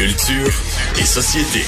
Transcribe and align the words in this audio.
Culture 0.00 0.62
et 0.98 1.04
société. 1.04 1.62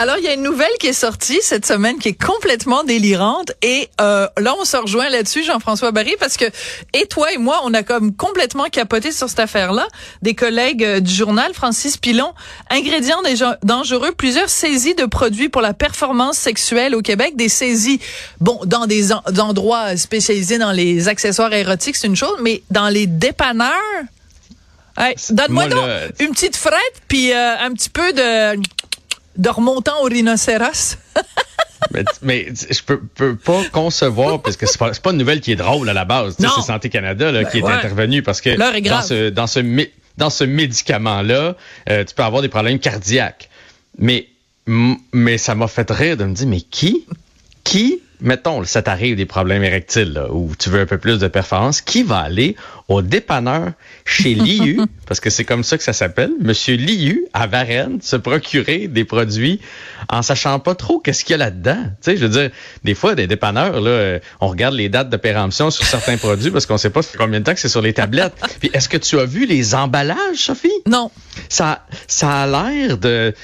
Alors, 0.00 0.16
il 0.18 0.24
y 0.24 0.28
a 0.28 0.34
une 0.34 0.44
nouvelle 0.44 0.70
qui 0.78 0.86
est 0.86 0.92
sortie 0.92 1.40
cette 1.42 1.66
semaine 1.66 1.98
qui 1.98 2.10
est 2.10 2.22
complètement 2.22 2.84
délirante 2.84 3.50
et 3.62 3.88
euh, 4.00 4.28
là, 4.38 4.54
on 4.60 4.64
se 4.64 4.76
rejoint 4.76 5.08
là-dessus, 5.08 5.42
Jean-François 5.42 5.90
Barry, 5.90 6.14
parce 6.20 6.36
que 6.36 6.44
et 6.92 7.06
toi 7.06 7.32
et 7.32 7.38
moi, 7.38 7.62
on 7.64 7.74
a 7.74 7.82
comme 7.82 8.14
complètement 8.14 8.66
capoté 8.66 9.10
sur 9.10 9.28
cette 9.28 9.40
affaire-là. 9.40 9.88
Des 10.22 10.36
collègues 10.36 10.84
euh, 10.84 11.00
du 11.00 11.12
journal, 11.12 11.52
Francis 11.52 11.96
Pilon, 11.96 12.32
ingrédients 12.70 13.20
dangereux, 13.64 14.12
plusieurs 14.12 14.50
saisies 14.50 14.94
de 14.94 15.04
produits 15.04 15.48
pour 15.48 15.62
la 15.62 15.74
performance 15.74 16.38
sexuelle 16.38 16.94
au 16.94 17.02
Québec, 17.02 17.34
des 17.34 17.48
saisies, 17.48 17.98
bon, 18.40 18.60
dans 18.66 18.86
des 18.86 19.12
endroits 19.12 19.96
spécialisés 19.96 20.58
dans 20.58 20.72
les 20.72 21.08
accessoires 21.08 21.52
érotiques, 21.52 21.96
c'est 21.96 22.06
une 22.06 22.14
chose, 22.14 22.36
mais 22.40 22.62
dans 22.70 22.88
les 22.88 23.08
dépanneurs, 23.08 23.74
Donne-moi 25.30 25.68
donc 25.68 25.84
une 26.18 26.30
petite 26.30 26.56
frette, 26.56 27.02
puis 27.06 27.32
euh, 27.32 27.56
un 27.58 27.72
petit 27.72 27.90
peu 27.90 28.12
de 28.12 28.60
de 29.38 29.48
remontant 29.48 30.02
au 30.02 30.04
rhinocéros? 30.04 30.98
mais, 31.92 32.04
mais, 32.22 32.48
je 32.70 32.82
peux, 32.82 33.00
peux 33.00 33.36
pas 33.36 33.62
concevoir 33.72 34.42
parce 34.42 34.56
que 34.56 34.66
c'est 34.66 34.78
pas, 34.78 34.90
pas 34.90 35.10
une 35.10 35.18
nouvelle 35.18 35.40
qui 35.40 35.52
est 35.52 35.56
drôle 35.56 35.88
à 35.88 35.94
la 35.94 36.04
base. 36.04 36.36
C'est 36.38 36.62
Santé 36.62 36.88
Canada 36.88 37.32
là, 37.32 37.42
ben 37.42 37.48
qui 37.48 37.58
est 37.58 37.64
intervenu 37.64 38.22
parce 38.22 38.40
que 38.40 38.56
dans 38.56 39.02
ce 39.02 39.30
dans 39.30 39.46
ce 39.46 39.86
dans 40.16 40.30
ce 40.30 40.44
médicament 40.44 41.22
là, 41.22 41.54
euh, 41.88 42.04
tu 42.04 42.14
peux 42.14 42.24
avoir 42.24 42.42
des 42.42 42.48
problèmes 42.48 42.78
cardiaques. 42.78 43.48
Mais 43.98 44.28
mais 44.66 45.38
ça 45.38 45.54
m'a 45.54 45.68
fait 45.68 45.90
rire 45.90 46.16
de 46.16 46.24
me 46.24 46.34
dire 46.34 46.46
mais 46.46 46.60
qui? 46.60 47.06
Qui 47.64 48.02
mettons, 48.20 48.64
ça 48.64 48.82
t'arrive 48.82 49.16
des 49.16 49.26
problèmes 49.26 49.62
érectiles 49.62 50.12
là, 50.12 50.32
ou 50.32 50.52
tu 50.58 50.70
veux 50.70 50.80
un 50.80 50.86
peu 50.86 50.98
plus 50.98 51.18
de 51.18 51.28
performance, 51.28 51.80
qui 51.80 52.02
va 52.02 52.18
aller 52.18 52.56
au 52.88 53.02
dépanneur 53.02 53.72
chez 54.04 54.34
Liu, 54.34 54.80
parce 55.06 55.20
que 55.20 55.30
c'est 55.30 55.44
comme 55.44 55.64
ça 55.64 55.76
que 55.78 55.84
ça 55.84 55.92
s'appelle, 55.92 56.32
Monsieur 56.40 56.76
Liu 56.76 57.26
à 57.32 57.46
Varennes, 57.46 58.00
se 58.02 58.16
procurer 58.16 58.88
des 58.88 59.04
produits 59.04 59.60
en 60.08 60.22
sachant 60.22 60.58
pas 60.58 60.74
trop 60.74 60.98
qu'est-ce 60.98 61.24
qu'il 61.24 61.32
y 61.32 61.34
a 61.34 61.38
là-dedans. 61.38 61.82
Tu 62.02 62.12
sais, 62.12 62.16
je 62.16 62.26
veux 62.26 62.40
dire, 62.40 62.50
des 62.84 62.94
fois, 62.94 63.14
des 63.14 63.26
dépanneurs, 63.26 63.80
là, 63.80 63.90
euh, 63.90 64.18
on 64.40 64.48
regarde 64.48 64.74
les 64.74 64.88
dates 64.88 65.10
de 65.10 65.16
péremption 65.16 65.70
sur 65.70 65.84
certains 65.84 66.16
produits 66.16 66.50
parce 66.50 66.66
qu'on 66.66 66.78
sait 66.78 66.90
pas 66.90 67.00
combien 67.16 67.40
de 67.40 67.44
temps 67.44 67.54
que 67.54 67.60
c'est 67.60 67.68
sur 67.68 67.82
les 67.82 67.92
tablettes. 67.92 68.34
Puis 68.60 68.70
est-ce 68.72 68.88
que 68.88 68.96
tu 68.96 69.18
as 69.18 69.24
vu 69.24 69.46
les 69.46 69.74
emballages, 69.74 70.36
Sophie? 70.36 70.72
Non. 70.86 71.10
Ça, 71.48 71.86
ça 72.06 72.42
a 72.42 72.46
l'air 72.46 72.98
de 72.98 73.34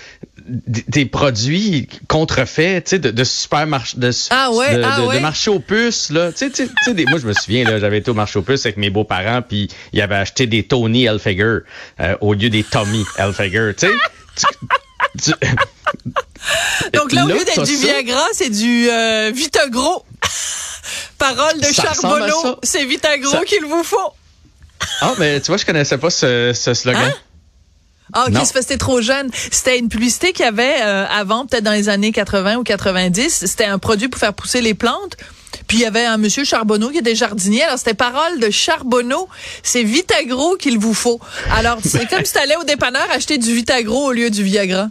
des 0.46 1.06
produits 1.06 1.88
contrefaits, 2.08 2.84
tu 2.84 2.90
sais, 2.90 2.98
de, 2.98 3.10
de 3.10 3.24
supermarché, 3.24 3.96
de, 3.96 4.10
ah 4.30 4.50
ouais, 4.50 4.76
de, 4.76 4.82
ah 4.84 5.00
de, 5.14 5.18
marché 5.20 5.50
aux 5.50 5.58
puces, 5.58 6.10
là. 6.10 6.32
Tu 6.32 6.50
sais, 6.52 6.68
moi, 7.08 7.18
je 7.18 7.26
me 7.26 7.32
souviens, 7.32 7.64
là, 7.64 7.78
j'avais 7.78 7.98
été 7.98 8.10
au 8.10 8.14
marché 8.14 8.38
aux 8.38 8.42
puces 8.42 8.66
avec 8.66 8.76
mes 8.76 8.90
beaux-parents, 8.90 9.42
puis 9.42 9.68
ils 9.92 10.02
avaient 10.02 10.16
acheté 10.16 10.46
des 10.46 10.64
Tony 10.64 11.04
Elfiger 11.04 11.60
euh, 12.00 12.16
au 12.20 12.34
lieu 12.34 12.50
des 12.50 12.62
Tommy 12.62 13.04
Elfiger, 13.16 13.72
tu 13.78 13.86
sais. 13.86 15.32
Donc 16.92 17.12
là, 17.12 17.24
au 17.24 17.28
lieu 17.28 17.44
d'être 17.44 17.64
du 17.64 17.76
Viagra, 17.76 18.26
c'est 18.32 18.50
du 18.50 18.88
euh, 18.90 19.30
Vitagro. 19.34 20.04
Parole 21.18 21.60
de 21.60 21.72
Charbonneau, 21.72 22.58
c'est 22.62 22.84
Vitagro 22.84 23.40
qu'il 23.46 23.64
vous 23.64 23.84
faut. 23.84 24.12
Ah, 25.00 25.14
mais 25.18 25.40
tu 25.40 25.46
vois, 25.46 25.56
je 25.56 25.64
connaissais 25.64 25.96
pas 25.96 26.10
ce, 26.10 26.52
ce 26.54 26.74
slogan. 26.74 27.04
Hein? 27.04 27.14
Ah, 28.12 28.26
ok, 28.28 28.38
c'était 28.44 28.76
trop 28.76 29.00
jeune. 29.00 29.30
C'était 29.50 29.78
une 29.78 29.88
publicité 29.88 30.32
qu'il 30.32 30.44
y 30.44 30.48
avait 30.48 30.76
euh, 30.82 31.06
avant, 31.06 31.46
peut-être 31.46 31.64
dans 31.64 31.72
les 31.72 31.88
années 31.88 32.12
80 32.12 32.56
ou 32.56 32.62
90. 32.62 33.46
C'était 33.46 33.64
un 33.64 33.78
produit 33.78 34.08
pour 34.08 34.20
faire 34.20 34.34
pousser 34.34 34.60
les 34.60 34.74
plantes. 34.74 35.16
Puis 35.66 35.78
il 35.78 35.80
y 35.80 35.86
avait 35.86 36.04
un 36.04 36.18
monsieur 36.18 36.44
Charbonneau 36.44 36.90
qui 36.90 36.98
était 36.98 37.14
jardinier. 37.14 37.62
Alors 37.62 37.78
c'était 37.78 37.94
parole 37.94 38.40
de 38.40 38.50
Charbonneau. 38.50 39.28
C'est 39.62 39.82
Vitagro 39.82 40.56
qu'il 40.56 40.78
vous 40.78 40.94
faut. 40.94 41.20
Alors 41.52 41.78
c'est 41.82 42.08
comme 42.08 42.24
si 42.24 42.32
tu 42.32 42.38
allais 42.38 42.56
au 42.56 42.64
dépanneur 42.64 43.06
acheter 43.10 43.38
du 43.38 43.54
Vitagro 43.54 44.08
au 44.08 44.12
lieu 44.12 44.30
du 44.30 44.42
Viagra. 44.42 44.88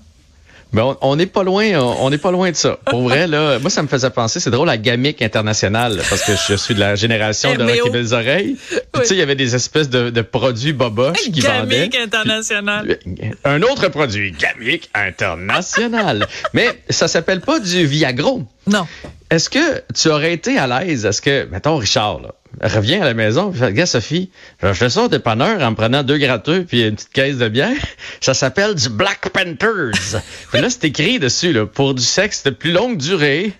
Ben, 0.74 0.98
on 1.02 1.16
n'est 1.16 1.28
pas 1.28 1.44
loin, 1.44 1.72
on 1.76 2.10
n'est 2.10 2.18
pas 2.18 2.32
loin 2.32 2.50
de 2.50 2.56
ça. 2.56 2.80
Pour 2.86 3.04
vrai, 3.04 3.28
là, 3.28 3.60
moi, 3.60 3.70
ça 3.70 3.84
me 3.84 3.88
faisait 3.88 4.10
penser, 4.10 4.40
c'est 4.40 4.50
drôle, 4.50 4.70
à 4.70 4.78
Gamic 4.78 5.22
International, 5.22 6.02
parce 6.10 6.24
que 6.24 6.34
je 6.48 6.56
suis 6.56 6.74
de 6.74 6.80
la 6.80 6.96
génération 6.96 7.54
de 7.56 7.64
Rocky 7.64 7.90
Belles 7.92 8.14
Oreilles. 8.14 8.58
Tu 8.94 9.06
sais, 9.06 9.14
il 9.16 9.20
y 9.20 9.22
avait 9.22 9.36
des 9.36 9.54
espèces 9.56 9.90
de, 9.90 10.10
de 10.10 10.22
produits 10.22 10.74
boboches 10.74 11.32
qui 11.32 11.42
vendaient. 11.42 11.90
Gamic 11.90 11.96
International. 11.96 12.98
Un 13.44 13.62
autre 13.62 13.88
produit, 13.90 14.32
Gamic 14.32 14.90
International. 14.94 16.28
Mais 16.54 16.68
ça 16.90 17.08
s'appelle 17.08 17.42
pas 17.42 17.60
du 17.60 17.86
Viagro. 17.86 18.44
Non. 18.66 18.88
Est-ce 19.30 19.50
que 19.50 19.84
tu 19.94 20.10
aurais 20.10 20.34
été 20.34 20.58
à 20.58 20.68
l'aise? 20.68 21.06
Est-ce 21.06 21.22
que, 21.22 21.48
mettons, 21.52 21.78
Richard, 21.78 22.22
là, 22.22 22.34
revient 22.64 22.96
à 22.96 23.06
la 23.06 23.14
maison, 23.14 23.52
puis 23.52 23.62
regarde 23.62 23.90
Sophie, 23.90 24.30
je 24.62 24.74
fais 24.74 24.90
ça 24.90 25.04
au 25.04 25.08
dépanneur 25.08 25.62
en 25.62 25.72
me 25.72 25.76
prenant 25.76 26.04
deux 26.04 26.18
gratteux 26.18 26.64
puis 26.64 26.84
une 26.84 26.96
petite 26.96 27.12
caisse 27.12 27.38
de 27.38 27.50
bière. 27.50 27.76
Ça 28.22 28.34
s'appelle 28.34 28.76
du 28.76 28.90
Black 28.90 29.30
Panthers. 29.30 30.22
puis 30.52 30.62
là, 30.62 30.70
c'est 30.70 30.86
écrit 30.86 31.20
dessus, 31.20 31.52
là, 31.52 31.66
pour 31.66 31.94
du 31.94 32.04
sexe 32.04 32.44
de 32.44 32.52
plus 32.52 32.72
longue 32.72 32.98
durée 32.98 33.54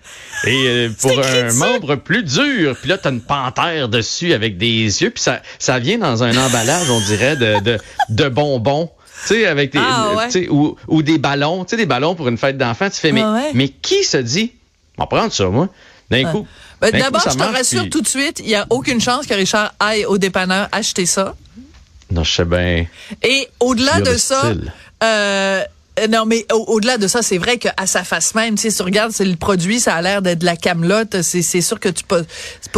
et 0.46 0.66
euh, 0.66 0.88
pour 1.00 1.18
un 1.18 1.52
membre 1.52 1.96
plus 1.96 2.22
dur. 2.22 2.76
Puis 2.80 2.88
là, 2.88 2.98
t'as 2.98 3.10
une 3.10 3.20
panthère 3.20 3.88
dessus 3.88 4.32
avec 4.32 4.56
des 4.56 5.02
yeux, 5.02 5.10
puis 5.10 5.22
ça, 5.22 5.42
ça 5.58 5.78
vient 5.78 5.98
dans 5.98 6.22
un 6.22 6.36
emballage, 6.36 6.90
on 6.90 7.00
dirait, 7.00 7.36
de, 7.36 7.60
de, 7.60 7.78
de 8.08 8.28
bonbons. 8.28 8.90
Tu 9.26 9.34
sais, 9.34 9.46
avec 9.46 9.72
des, 9.72 9.78
ah, 9.80 10.28
ou, 10.50 10.76
ou 10.88 11.02
des 11.02 11.18
ballons, 11.18 11.64
tu 11.64 11.70
sais, 11.70 11.76
des 11.76 11.86
ballons 11.86 12.14
pour 12.14 12.28
une 12.28 12.36
fête 12.36 12.58
d'enfant. 12.58 12.90
Tu 12.90 13.00
fais, 13.00 13.12
mais, 13.12 13.22
mais 13.54 13.68
qui 13.68 14.04
se 14.04 14.18
dit, 14.18 14.52
on 14.98 15.02
va 15.02 15.06
prendre 15.06 15.32
ça, 15.32 15.46
moi, 15.48 15.68
d'un 16.10 16.24
coup. 16.30 16.46
Ben, 16.92 17.00
d'abord, 17.00 17.22
je 17.28 17.36
te 17.36 17.42
rassure 17.42 17.88
tout 17.90 18.00
de 18.00 18.08
suite, 18.08 18.40
il 18.40 18.46
n'y 18.46 18.54
a 18.54 18.66
aucune 18.70 19.00
chance 19.00 19.26
que 19.26 19.34
Richard 19.34 19.74
aille 19.80 20.04
au 20.04 20.18
dépanneur 20.18 20.68
acheter 20.72 21.06
ça. 21.06 21.34
Non, 22.10 22.24
je 22.24 22.32
sais 22.32 22.44
bien. 22.44 22.86
Et 23.22 23.48
au-delà 23.60 24.00
de 24.00 24.16
ça, 24.16 24.52
euh, 25.02 25.62
non, 26.08 26.24
mais 26.26 26.44
au-delà 26.52 26.98
de 26.98 27.06
ça, 27.06 27.22
c'est 27.22 27.38
vrai 27.38 27.58
qu'à 27.58 27.86
sa 27.86 28.02
face 28.02 28.34
même, 28.34 28.56
tu 28.56 28.68
sais, 28.68 28.76
tu 28.76 28.82
regardes, 28.82 29.12
c'est 29.12 29.24
le 29.24 29.36
produit, 29.36 29.78
ça 29.78 29.94
a 29.94 30.02
l'air 30.02 30.22
d'être 30.22 30.40
de 30.40 30.44
la 30.44 30.56
camelote. 30.56 31.22
C'est 31.22 31.60
sûr 31.60 31.78
que 31.78 31.88
tu 31.88 32.02
pas, 32.02 32.22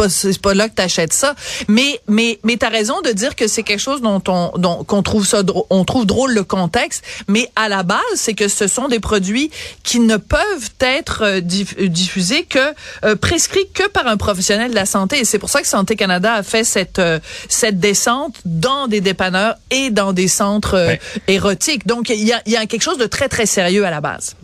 c'est 0.07 0.39
pas, 0.39 0.53
là 0.53 0.69
que 0.69 0.75
t'achètes 0.75 1.13
ça. 1.13 1.33
Mais, 1.67 1.99
mais, 2.07 2.39
mais 2.43 2.57
t'as 2.57 2.69
raison 2.69 3.01
de 3.01 3.09
dire 3.09 3.35
que 3.35 3.47
c'est 3.47 3.63
quelque 3.63 3.79
chose 3.79 4.01
dont 4.01 4.21
on, 4.27 4.51
dont 4.57 4.83
qu'on 4.83 5.01
trouve 5.01 5.25
ça, 5.25 5.41
on 5.71 5.83
trouve 5.83 6.05
drôle 6.05 6.33
le 6.33 6.43
contexte. 6.43 7.03
Mais 7.27 7.49
à 7.55 7.69
la 7.69 7.81
base, 7.81 7.97
c'est 8.15 8.35
que 8.35 8.47
ce 8.47 8.67
sont 8.67 8.87
des 8.87 8.99
produits 8.99 9.49
qui 9.83 9.99
ne 9.99 10.17
peuvent 10.17 10.69
être 10.79 11.23
euh, 11.23 11.41
euh, 11.41 11.87
diffusés 11.87 12.43
que 12.43 13.15
prescrits 13.15 13.67
que 13.73 13.87
par 13.87 14.05
un 14.05 14.17
professionnel 14.17 14.69
de 14.69 14.75
la 14.75 14.85
santé. 14.85 15.19
Et 15.19 15.25
c'est 15.25 15.39
pour 15.39 15.49
ça 15.49 15.61
que 15.61 15.67
Santé 15.67 15.95
Canada 15.95 16.33
a 16.33 16.43
fait 16.43 16.63
cette 16.63 17.01
cette 17.49 17.79
descente 17.79 18.35
dans 18.45 18.87
des 18.87 19.01
dépanneurs 19.01 19.55
et 19.71 19.89
dans 19.89 20.13
des 20.13 20.27
centres 20.27 20.97
érotiques. 21.27 21.87
Donc 21.87 22.09
il 22.09 22.23
y 22.23 22.33
a, 22.33 22.41
il 22.45 22.51
y 22.51 22.57
a 22.57 22.65
quelque 22.65 22.83
chose 22.83 22.97
de 22.97 23.06
très, 23.07 23.29
très 23.29 23.45
sérieux 23.45 23.85
à 23.85 23.91
la 23.91 24.01
base. 24.01 24.35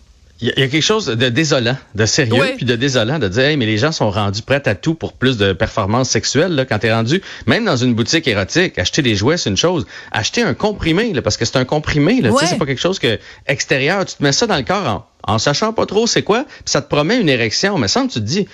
Il 0.42 0.50
y, 0.50 0.52
a 0.52 0.68
quelque 0.68 0.82
chose 0.82 1.06
de 1.06 1.30
désolant, 1.30 1.78
de 1.96 2.06
sérieux, 2.06 2.56
puis 2.58 2.66
de 2.66 2.76
désolant 2.76 3.18
de 3.18 3.30
dire, 3.30 3.44
hey, 3.44 3.56
mais 3.56 3.66
les 3.66 3.78
gens 3.78 3.94
sont 3.94 4.10
rendus 4.10 4.42
prêts 4.42 4.68
à 4.68 4.76
tout 4.76 4.94
pour 4.94 5.14
plus 5.14 5.38
de 5.38 5.54
performance 5.54 6.10
sexuelle, 6.10 6.54
là, 6.54 6.66
quand 6.66 6.80
t'es 6.80 6.92
rendu, 6.92 7.22
même 7.48 7.64
dans 7.64 7.78
une 7.78 7.94
boutique 7.94 8.28
érotique, 8.28 8.78
acheter 8.78 9.02
des 9.02 9.16
jouets, 9.16 9.38
c'est 9.38 9.50
une 9.50 9.58
chose. 9.58 9.86
Acheter 10.12 10.42
un 10.42 10.54
comprimé, 10.54 11.14
là, 11.14 11.22
parce 11.22 11.38
que 11.38 11.46
c'est 11.46 11.56
un 11.56 11.64
comprimé, 11.64 12.20
là, 12.20 12.32
c'est 12.46 12.58
pas 12.58 12.66
quelque 12.66 12.82
chose 12.82 13.00
que 13.00 13.20
extérieur, 13.48 14.04
tu 14.06 14.16
te 14.16 14.24
mets 14.24 14.34
ça 14.34 14.46
dans 14.46 14.58
le 14.58 14.64
corps 14.64 15.08
en, 15.26 15.34
en 15.36 15.40
sachant 15.40 15.72
pas 15.72 15.86
trop 15.86 16.08
c'est 16.08 16.24
quoi, 16.24 16.44
puis 16.44 16.64
ça 16.66 16.82
te 16.82 16.90
promet 16.90 17.22
une 17.22 17.30
érection, 17.30 17.78
mais 17.78 17.88
ça, 17.88 18.02
tu 18.02 18.16
te 18.16 18.20
dis, 18.20 18.46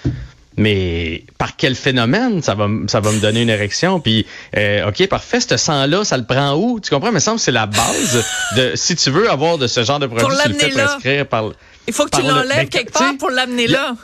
mais 0.58 1.24
par 1.38 1.56
quel 1.56 1.76
phénomène 1.76 2.42
ça 2.42 2.56
va, 2.56 2.68
ça 2.88 3.00
va 3.00 3.12
me 3.12 3.20
donner 3.20 3.42
une 3.42 3.50
érection? 3.50 4.00
Puis, 4.00 4.26
euh, 4.58 4.90
OK, 4.90 5.08
parfait, 5.08 5.40
ce 5.40 5.58
sang-là, 5.58 6.04
ça 6.04 6.18
le 6.18 6.26
prend 6.26 6.56
où? 6.56 6.80
Tu 6.80 6.90
comprends? 6.90 7.12
Mais 7.12 7.20
ça 7.20 7.32
me 7.34 7.38
semble 7.38 7.38
que 7.38 7.44
c'est 7.44 7.52
la 7.52 7.66
base 7.66 8.26
de, 8.56 8.72
si 8.76 8.96
tu 8.96 9.10
veux 9.10 9.30
avoir 9.30 9.58
de 9.58 9.68
ce 9.68 9.84
genre 9.84 10.00
de 10.00 10.08
produit, 10.08 10.38
tu 10.44 10.50
le 10.50 10.56
fais 10.56 10.70
prescrire 10.70 11.28
par... 11.28 11.52
Il 11.88 11.94
faut 11.94 12.06
que 12.06 12.18
tu 12.18 12.22
l'enlèves 12.22 12.58
ben, 12.58 12.70
quelque 12.70 12.92
part 12.92 13.18
pour 13.18 13.30
l'amener 13.30 13.68
là 13.68 13.96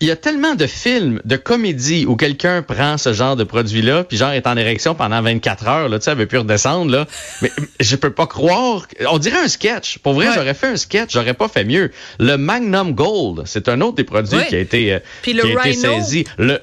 il 0.00 0.08
y 0.08 0.10
a 0.10 0.16
tellement 0.16 0.54
de 0.54 0.66
films, 0.66 1.20
de 1.24 1.36
comédies 1.36 2.06
où 2.06 2.16
quelqu'un 2.16 2.62
prend 2.62 2.98
ce 2.98 3.12
genre 3.12 3.36
de 3.36 3.44
produit-là, 3.44 4.04
puis 4.04 4.16
genre 4.16 4.32
est 4.32 4.46
en 4.46 4.56
érection 4.56 4.94
pendant 4.94 5.20
24 5.22 5.68
heures, 5.68 5.88
là, 5.88 5.98
tu 5.98 6.04
sais, 6.04 6.10
elle 6.12 6.18
veut 6.18 6.26
plus 6.26 6.38
redescendre, 6.38 6.90
là. 6.90 7.06
Mais 7.42 7.50
je 7.80 7.96
peux 7.96 8.10
pas 8.10 8.26
croire. 8.26 8.86
On 9.08 9.18
dirait 9.18 9.40
un 9.40 9.48
sketch. 9.48 9.98
Pour 9.98 10.14
vrai, 10.14 10.28
j'aurais 10.34 10.54
fait 10.54 10.68
un 10.68 10.76
sketch, 10.76 11.12
j'aurais 11.12 11.34
pas 11.34 11.48
fait 11.48 11.64
mieux. 11.64 11.90
Le 12.18 12.36
Magnum 12.36 12.92
Gold, 12.92 13.42
c'est 13.46 13.68
un 13.68 13.80
autre 13.80 13.96
des 13.96 14.04
produits 14.04 14.44
qui 14.48 14.56
a 14.56 14.60
été, 14.60 14.94
euh, 14.94 14.98
qui 15.22 15.38
a 15.40 15.68
été 15.68 15.74
saisi. 15.74 16.24
Le, 16.38 16.60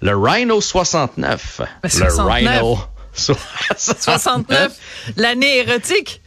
le 0.00 0.16
Rhino 0.16 0.60
69. 0.60 1.60
Le, 1.82 2.22
Rhino 2.22 2.78
69. 3.14 4.72
L'année 5.16 5.58
érotique. 5.58 6.20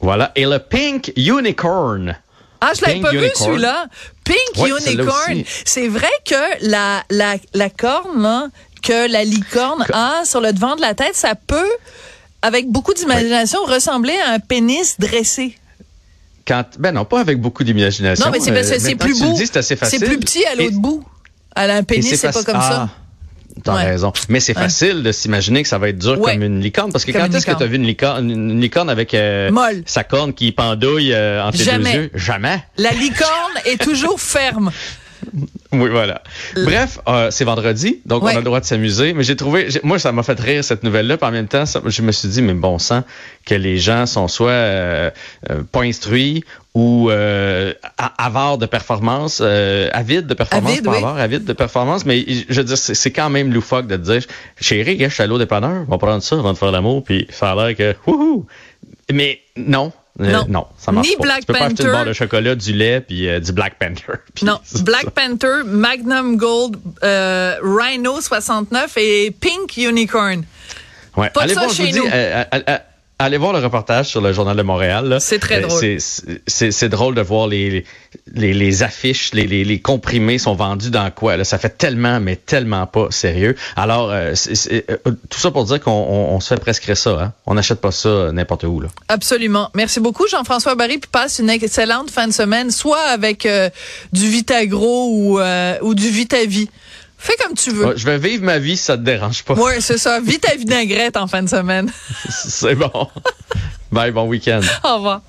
Voilà. 0.00 0.32
Et 0.36 0.44
le 0.44 0.58
Pink 0.58 1.12
Unicorn. 1.16 2.16
Ah, 2.60 2.72
je 2.76 2.84
l'avais 2.84 3.00
pas 3.00 3.12
vu 3.12 3.30
celui-là. 3.34 3.86
Pink 4.24 4.66
Unicorn. 4.86 5.42
C'est 5.64 5.88
vrai 5.88 6.10
que 6.24 6.68
la, 6.68 7.04
la, 7.10 7.36
la 7.54 7.70
corne, 7.70 8.22
là, 8.22 8.48
que 8.82 9.10
la 9.10 9.24
licorne 9.24 9.84
a 9.92 10.24
sur 10.24 10.40
le 10.40 10.52
devant 10.52 10.76
de 10.76 10.80
la 10.80 10.94
tête, 10.94 11.14
ça 11.14 11.34
peut, 11.34 11.70
avec 12.42 12.68
beaucoup 12.68 12.94
d'imagination, 12.94 13.60
ressembler 13.64 14.16
à 14.26 14.32
un 14.32 14.38
pénis 14.38 14.96
dressé. 14.98 15.56
Quand, 16.46 16.64
ben 16.78 16.92
non, 16.92 17.04
pas 17.04 17.20
avec 17.20 17.40
beaucoup 17.40 17.62
d'imagination. 17.62 18.24
Non, 18.24 18.32
mais 18.32 18.40
c'est, 18.40 18.50
euh, 18.50 18.78
c'est 18.78 18.94
plus 18.94 19.20
beau. 19.20 19.36
C'est 19.36 19.98
plus 19.98 20.18
petit 20.18 20.44
à 20.46 20.54
l'autre 20.54 20.78
bout. 20.78 21.04
À 21.54 21.64
un 21.64 21.82
pénis, 21.82 22.14
c'est 22.18 22.32
pas 22.32 22.44
comme 22.44 22.60
ça. 22.60 22.88
T'as 23.62 23.74
raison. 23.74 24.12
Mais 24.28 24.40
c'est 24.40 24.54
facile 24.54 25.02
de 25.02 25.12
s'imaginer 25.12 25.62
que 25.62 25.68
ça 25.68 25.78
va 25.78 25.88
être 25.88 25.98
dur 25.98 26.20
comme 26.20 26.42
une 26.42 26.60
licorne. 26.60 26.92
Parce 26.92 27.04
que 27.04 27.12
quand 27.12 27.32
est-ce 27.32 27.46
que 27.46 27.56
tu 27.56 27.62
as 27.62 27.66
vu 27.66 27.76
une 27.76 27.86
licorne, 27.86 28.30
une 28.30 28.60
licorne 28.60 28.90
avec 28.90 29.14
euh, 29.14 29.50
sa 29.86 30.04
corne 30.04 30.32
qui 30.32 30.52
pendouille 30.52 31.12
euh, 31.12 31.44
entre 31.44 31.58
les 31.58 31.64
deux 31.64 31.90
yeux? 31.90 32.10
Jamais. 32.14 32.62
La 32.76 32.92
licorne 32.92 33.52
est 33.64 33.80
toujours 33.80 34.20
ferme. 34.20 34.70
Oui, 35.72 35.90
voilà. 35.90 36.22
Bref, 36.56 36.98
euh, 37.08 37.30
c'est 37.30 37.44
vendredi, 37.44 38.00
donc 38.06 38.22
on 38.22 38.28
a 38.28 38.34
le 38.36 38.42
droit 38.42 38.60
de 38.60 38.64
s'amuser. 38.64 39.12
Mais 39.12 39.22
j'ai 39.22 39.36
trouvé, 39.36 39.68
moi, 39.82 39.98
ça 39.98 40.12
m'a 40.12 40.22
fait 40.22 40.38
rire 40.40 40.64
cette 40.64 40.82
nouvelle-là. 40.82 41.18
Puis 41.18 41.26
en 41.26 41.30
même 41.30 41.48
temps, 41.48 41.64
je 41.84 42.02
me 42.02 42.10
suis 42.10 42.28
dit, 42.28 42.40
mais 42.40 42.54
bon 42.54 42.78
sang, 42.78 43.04
que 43.44 43.54
les 43.54 43.76
gens 43.76 44.06
sont 44.06 44.28
soit 44.28 44.50
euh, 44.50 45.10
euh, 45.50 45.62
pas 45.70 45.82
instruits 45.82 46.42
ou 46.74 47.10
avares 47.10 48.56
de 48.56 48.66
performance, 48.66 49.40
avides 49.40 50.26
de 50.26 50.34
performance, 50.34 50.80
pas 50.80 50.96
avoir, 50.96 51.16
avides 51.16 51.44
de 51.44 51.52
performance. 51.52 52.06
Mais 52.06 52.24
je 52.48 52.54
veux 52.54 52.64
dire, 52.64 52.78
c'est 52.78 53.10
quand 53.10 53.30
même 53.30 53.52
loufoque 53.52 53.88
de 53.88 53.96
te 53.96 54.02
dire, 54.02 54.22
chérie, 54.60 54.96
je 55.00 55.08
suis 55.08 55.22
allé 55.22 55.32
au 55.32 55.38
dépanneur, 55.38 55.84
on 55.88 55.90
va 55.90 55.98
prendre 55.98 56.22
ça 56.22 56.36
avant 56.36 56.52
de 56.52 56.58
faire 56.58 56.70
l'amour, 56.70 57.02
puis 57.02 57.26
faire 57.30 57.56
l'air 57.56 57.76
que, 57.76 57.96
wouhou! 58.06 58.46
Mais 59.12 59.40
non, 59.56 59.92
euh, 60.20 60.42
non. 60.48 60.66
ça 60.78 60.90
marche 60.92 61.08
Ni 61.08 61.16
pas. 61.16 61.22
Black 61.22 61.40
tu 61.40 61.46
peux 61.46 61.52
Panther. 61.52 61.60
pas 61.60 61.66
acheter 61.70 61.82
une 61.84 61.92
barre 61.92 62.04
de 62.04 62.12
chocolat, 62.12 62.54
du 62.54 62.72
lait 62.72 63.00
puis 63.00 63.28
euh, 63.28 63.40
du 63.40 63.52
Black 63.52 63.78
Panther. 63.78 64.18
non, 64.42 64.58
Black 64.82 65.10
Panther, 65.10 65.62
Magnum 65.64 66.36
Gold, 66.36 66.76
euh, 67.04 67.56
Rhino 67.62 68.20
69 68.20 68.96
et 68.96 69.30
Pink 69.30 69.76
Unicorn. 69.76 70.44
Ouais. 71.16 71.30
Pas 71.30 71.42
Allez 71.42 71.54
ça 71.54 71.60
voir, 71.60 71.72
chez 71.72 71.92
nous. 71.92 72.04
Dis, 72.04 72.08
Allez 73.20 73.36
voir 73.36 73.52
le 73.52 73.58
reportage 73.58 74.06
sur 74.06 74.20
le 74.20 74.32
Journal 74.32 74.56
de 74.56 74.62
Montréal. 74.62 75.16
C'est 75.18 75.40
très 75.40 75.60
drôle. 75.60 75.98
C'est 76.46 76.88
drôle 76.88 77.16
de 77.16 77.20
voir 77.20 77.48
les, 77.48 77.84
les, 78.32 78.54
les 78.54 78.82
affiches, 78.84 79.32
les, 79.32 79.48
les, 79.48 79.64
les, 79.64 79.80
comprimés 79.80 80.38
sont 80.38 80.54
vendus 80.54 80.90
dans 80.90 81.10
quoi. 81.10 81.36
Là. 81.36 81.42
Ça 81.42 81.58
fait 81.58 81.76
tellement, 81.76 82.20
mais 82.20 82.36
tellement 82.36 82.86
pas 82.86 83.08
sérieux. 83.10 83.56
Alors, 83.74 84.12
euh, 84.12 84.34
euh, 84.70 84.96
tout 85.28 85.40
ça 85.40 85.50
pour 85.50 85.64
dire 85.64 85.80
qu'on 85.80 85.90
on, 85.90 86.38
se 86.38 86.54
fait 86.54 86.60
prescrire 86.60 86.96
ça. 86.96 87.10
Hein? 87.20 87.32
On 87.44 87.54
n'achète 87.54 87.80
pas 87.80 87.90
ça 87.90 88.30
n'importe 88.30 88.62
où. 88.62 88.80
Là. 88.80 88.88
Absolument. 89.08 89.70
Merci 89.74 89.98
beaucoup, 89.98 90.28
Jean-François 90.28 90.76
Barry. 90.76 90.98
Puis 90.98 91.10
passe 91.10 91.40
une 91.40 91.50
excellente 91.50 92.12
fin 92.12 92.28
de 92.28 92.32
semaine, 92.32 92.70
soit 92.70 93.02
avec 93.02 93.46
euh, 93.46 93.68
du 94.12 94.28
Vitagro 94.28 95.08
ou, 95.10 95.40
ou 95.82 95.94
du 95.94 96.08
Vitavie. 96.08 96.70
Fais 97.18 97.34
comme 97.44 97.54
tu 97.54 97.70
veux. 97.72 97.96
je 97.96 98.04
vais 98.06 98.16
vivre 98.16 98.44
ma 98.44 98.58
vie, 98.58 98.76
ça 98.76 98.96
te 98.96 99.02
dérange 99.02 99.42
pas. 99.42 99.54
Oui, 99.54 99.72
c'est 99.80 99.98
ça. 99.98 100.20
Vis 100.20 100.38
ta 100.38 100.54
vinaigrette 100.54 101.16
en 101.18 101.26
fin 101.26 101.42
de 101.42 101.48
semaine. 101.48 101.90
c'est 102.28 102.74
bon. 102.76 102.90
Bye, 103.92 104.12
bon 104.12 104.26
week-end. 104.28 104.60
Au 104.84 104.96
revoir. 104.96 105.22